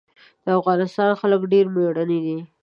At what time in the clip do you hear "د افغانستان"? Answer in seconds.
0.45-1.09